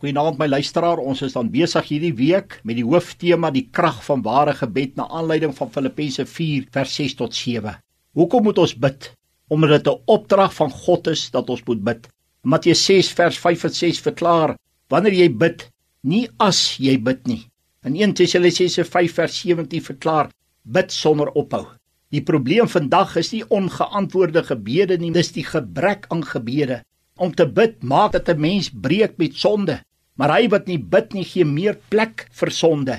Goeienaand 0.00 0.38
my 0.40 0.46
luisteraar, 0.48 0.96
ons 0.96 1.20
is 1.26 1.34
dan 1.36 1.50
besig 1.52 1.90
hierdie 1.90 2.14
week 2.16 2.54
met 2.64 2.78
die 2.78 2.86
hooftema 2.88 3.50
die 3.52 3.66
krag 3.68 3.98
van 4.06 4.22
ware 4.24 4.54
gebed 4.56 4.94
na 4.96 5.04
aanleiding 5.12 5.50
van 5.58 5.68
Filippense 5.74 6.24
4 6.24 6.70
vers 6.72 6.94
6 6.96 7.16
tot 7.18 7.34
7. 7.36 7.74
Hoekom 8.16 8.46
moet 8.46 8.60
ons 8.62 8.72
bid? 8.80 9.10
Omdat 9.52 9.84
dit 9.84 9.92
'n 9.92 10.00
opdrag 10.08 10.54
van 10.56 10.70
God 10.70 11.10
is 11.12 11.28
dat 11.30 11.50
ons 11.52 11.60
moet 11.66 11.82
bid. 11.84 12.08
Matteus 12.42 12.84
6 12.84 13.10
vers 13.12 13.38
5 13.38 13.64
en 13.64 13.74
6 13.74 14.00
verklaar: 14.00 14.56
Wanneer 14.88 15.12
jy 15.12 15.28
bid, 15.36 15.68
nie 16.00 16.28
as 16.38 16.78
jy 16.78 16.96
bid 16.96 17.26
nie. 17.26 17.44
In 17.84 17.94
1 17.94 18.14
Tessalonisense 18.14 18.84
5 18.84 19.14
vers 19.14 19.40
17 19.40 19.82
verklaar: 19.82 20.30
Bid 20.62 20.92
sonder 20.92 21.28
ophou. 21.34 21.66
Die 22.08 22.22
probleem 22.22 22.68
vandag 22.68 23.16
is 23.16 23.32
nie 23.32 23.44
ongeantwoorde 23.48 24.42
gebede 24.44 24.96
nie, 24.96 25.12
dis 25.12 25.32
die 25.32 25.44
gebrek 25.44 26.06
aan 26.08 26.24
gebede. 26.24 26.80
Om 27.18 27.34
te 27.34 27.44
bid 27.46 27.82
maak 27.82 28.12
dat 28.12 28.30
'n 28.30 28.40
mens 28.40 28.70
breek 28.70 29.18
met 29.18 29.36
sonde. 29.36 29.82
Maar 30.20 30.34
hy 30.36 30.48
wat 30.52 30.66
nie 30.68 30.76
bid 30.76 31.14
nie, 31.16 31.24
gee 31.24 31.46
meer 31.48 31.78
plek 31.88 32.26
vir 32.36 32.50
sonde. 32.52 32.96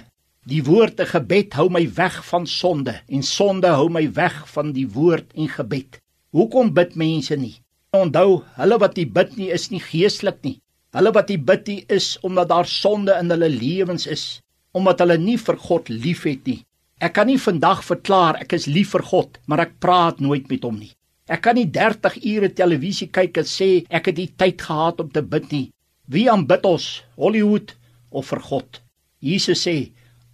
Die 0.50 0.64
woord 0.66 0.96
te 0.98 1.06
gebed 1.06 1.54
hou 1.54 1.68
my 1.70 1.84
weg 1.94 2.16
van 2.26 2.48
sonde 2.50 2.96
en 3.06 3.22
sonde 3.22 3.70
hou 3.70 3.92
my 3.94 4.08
weg 4.16 4.40
van 4.56 4.72
die 4.74 4.88
woord 4.90 5.28
en 5.38 5.52
gebed. 5.54 6.00
Hoekom 6.34 6.72
bid 6.74 6.96
mense 6.98 7.36
nie? 7.38 7.60
Onthou, 7.94 8.40
hulle 8.58 8.80
wat 8.82 8.98
nie 8.98 9.06
bid 9.06 9.36
nie 9.38 9.52
is 9.54 9.68
nie 9.70 9.84
geestelik 9.86 10.40
nie. 10.48 10.56
Hulle 10.98 11.12
wat 11.14 11.30
nie 11.30 11.38
bid 11.38 11.70
nie 11.70 11.84
is 11.94 12.16
omdat 12.26 12.50
daar 12.50 12.70
sonde 12.72 13.14
in 13.22 13.30
hulle 13.30 13.50
lewens 13.54 14.08
is, 14.10 14.24
omdat 14.74 15.04
hulle 15.04 15.20
nie 15.22 15.38
vir 15.38 15.60
God 15.68 15.92
liefhet 15.94 16.50
nie. 16.50 16.64
Ek 16.98 17.14
kan 17.20 17.30
nie 17.30 17.38
vandag 17.42 17.84
verklaar 17.86 18.40
ek 18.42 18.56
is 18.58 18.66
lief 18.66 18.96
vir 18.96 19.06
God, 19.12 19.38
maar 19.46 19.62
ek 19.68 19.78
praat 19.84 20.26
nooit 20.26 20.50
met 20.50 20.66
hom 20.66 20.82
nie. 20.82 20.90
Ek 21.30 21.46
kan 21.46 21.60
nie 21.60 21.68
30 21.70 22.18
ure 22.34 22.50
televisie 22.50 23.12
kyk 23.14 23.38
en 23.44 23.52
sê 23.54 23.70
ek 23.94 24.10
het 24.10 24.18
nie 24.24 24.32
tyd 24.42 24.66
gehad 24.66 25.06
om 25.06 25.14
te 25.14 25.22
bid 25.22 25.54
nie. 25.54 25.68
Wie 26.12 26.26
aanbid 26.28 26.66
ons? 26.68 26.86
Hollywood 27.16 27.70
of 28.12 28.28
vir 28.34 28.42
God? 28.44 28.80
Jesus 29.24 29.62
sê, 29.64 29.76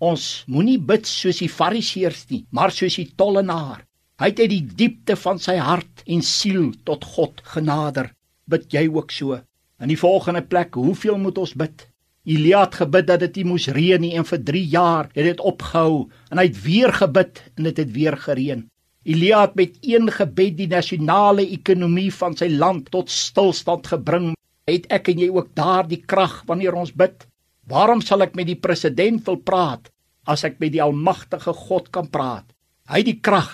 ons 0.01 0.23
moenie 0.49 0.79
bid 0.81 1.05
soos 1.05 1.37
die 1.43 1.49
Fariseërs 1.53 2.23
nie, 2.31 2.39
maar 2.49 2.73
soos 2.73 2.95
die 2.97 3.11
tollenaar. 3.19 3.83
Hy 4.17 4.31
het 4.31 4.39
uit 4.41 4.53
die 4.55 4.63
diepte 4.79 5.13
van 5.21 5.37
sy 5.37 5.59
hart 5.61 6.01
en 6.09 6.23
siel 6.25 6.71
tot 6.87 7.05
God 7.05 7.43
genader. 7.51 8.09
Bid 8.49 8.73
jy 8.73 8.87
ook 8.89 9.13
so? 9.13 9.37
In 9.77 9.91
die 9.93 9.99
volgende 10.01 10.41
plek, 10.41 10.79
hoeveel 10.81 11.19
moet 11.21 11.37
ons 11.43 11.53
bid? 11.61 11.85
Elia 12.25 12.63
het 12.63 12.79
gebid 12.81 13.05
dat 13.11 13.21
dit 13.27 13.37
nie 13.37 13.45
moes 13.51 13.69
reën 13.77 14.01
nie 14.01 14.15
en 14.17 14.25
vir 14.25 14.41
3 14.49 14.63
jaar 14.71 15.11
het 15.13 15.29
dit 15.29 15.45
opgehou 15.51 16.07
en 16.31 16.41
hy 16.41 16.47
het 16.47 16.57
weer 16.63 16.95
gebid 17.03 17.43
en 17.53 17.69
dit 17.69 17.83
het 17.83 17.93
weer 17.93 18.17
gereën. 18.25 18.65
Elia 19.05 19.45
het 19.45 19.53
met 19.55 19.77
een 19.85 20.09
gebed 20.09 20.57
die 20.57 20.71
nasionale 20.73 21.45
ekonomie 21.53 22.09
van 22.17 22.33
sy 22.35 22.49
land 22.49 22.89
tot 22.97 23.13
stilstand 23.13 23.93
gebring 23.93 24.33
het 24.75 24.87
ek 24.91 25.09
en 25.13 25.19
jy 25.23 25.29
ook 25.31 25.53
daardie 25.55 26.03
krag 26.03 26.41
wanneer 26.47 26.75
ons 26.75 26.91
bid? 26.91 27.23
Waarom 27.67 28.01
sal 28.01 28.25
ek 28.25 28.35
met 28.35 28.47
die 28.47 28.59
president 28.59 29.23
wil 29.27 29.39
praat 29.43 29.89
as 30.27 30.43
ek 30.43 30.59
met 30.59 30.73
die 30.75 30.83
almagtige 30.83 31.53
God 31.55 31.89
kan 31.91 32.07
praat? 32.11 32.45
Hy 32.87 33.01
het 33.01 33.09
die 33.09 33.19
krag 33.23 33.51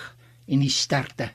en 0.48 0.62
die 0.62 0.74
sterkte. 0.74 1.30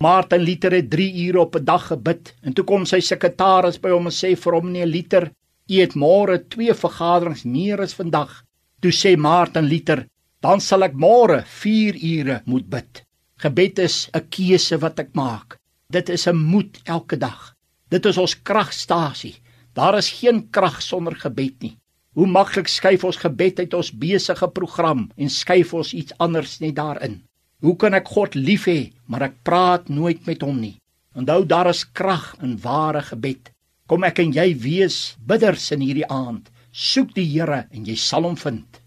Martin 0.00 0.44
Luther 0.44 0.76
het 0.76 0.90
3 0.90 1.08
ure 1.26 1.40
op 1.40 1.56
'n 1.56 1.64
dag 1.64 1.86
gebid 1.86 2.34
en 2.42 2.52
toe 2.52 2.64
kom 2.64 2.86
sy 2.86 3.00
sekretaris 3.00 3.80
by 3.82 3.90
hom 3.90 4.06
en 4.06 4.12
sê 4.12 4.36
vir 4.36 4.54
hom 4.54 4.72
nee 4.72 4.86
Luther, 4.86 5.30
u 5.68 5.74
het 5.80 5.94
môre 5.94 6.38
2 6.48 6.74
vergaderings 6.74 7.44
meer 7.44 7.80
as 7.80 7.94
vandag. 7.94 8.44
Toe 8.80 8.92
sê 8.92 9.16
Martin 9.16 9.66
Luther, 9.66 10.06
dan 10.40 10.60
sal 10.60 10.84
ek 10.84 10.94
môre 10.94 11.42
4 11.44 11.96
ure 11.96 12.42
moet 12.46 12.70
bid. 12.70 13.02
Gebed 13.38 13.78
is 13.78 14.08
'n 14.14 14.28
keuse 14.30 14.78
wat 14.78 14.98
ek 15.00 15.14
maak. 15.14 15.58
Dit 15.90 16.08
is 16.08 16.26
'n 16.28 16.36
moed 16.36 16.80
elke 16.84 17.16
dag. 17.16 17.57
Dit 17.88 18.06
is 18.06 18.18
ons 18.20 18.34
kragstasie. 18.42 19.36
Daar 19.72 19.96
is 19.98 20.10
geen 20.20 20.42
krag 20.50 20.82
sonder 20.82 21.16
gebed 21.16 21.62
nie. 21.62 21.76
Hoe 22.18 22.26
maklik 22.26 22.68
skuif 22.68 23.04
ons 23.06 23.20
gebed 23.22 23.60
uit 23.62 23.74
ons 23.78 23.92
besige 23.94 24.48
program 24.50 25.06
en 25.16 25.30
skuif 25.30 25.74
ons 25.74 25.92
iets 25.94 26.16
anders 26.18 26.58
net 26.60 26.74
daarin. 26.76 27.20
Hoe 27.62 27.76
kan 27.76 27.94
ek 27.94 28.10
God 28.14 28.34
lief 28.34 28.66
hê, 28.70 28.90
maar 29.06 29.28
ek 29.28 29.40
praat 29.46 29.88
nooit 29.88 30.26
met 30.26 30.42
hom 30.42 30.58
nie? 30.60 30.76
Onthou 31.18 31.44
daar 31.46 31.70
is 31.70 31.84
krag 31.86 32.34
in 32.42 32.58
ware 32.62 33.02
gebed. 33.12 33.50
Kom 33.88 34.04
ek 34.04 34.20
en 34.22 34.34
jy 34.36 34.50
wees 34.66 35.16
bidders 35.26 35.70
in 35.74 35.82
hierdie 35.86 36.06
aand. 36.06 36.50
Soek 36.72 37.14
die 37.16 37.26
Here 37.26 37.64
en 37.72 37.88
jy 37.88 37.96
sal 37.96 38.28
hom 38.28 38.36
vind. 38.36 38.82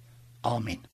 Amen. 0.46 0.91